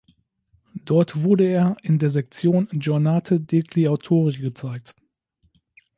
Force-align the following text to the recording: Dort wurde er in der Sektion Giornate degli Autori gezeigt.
Dort 0.83 1.21
wurde 1.21 1.45
er 1.45 1.77
in 1.83 1.99
der 1.99 2.09
Sektion 2.09 2.67
Giornate 2.71 3.39
degli 3.39 3.87
Autori 3.87 4.33
gezeigt. 4.39 4.95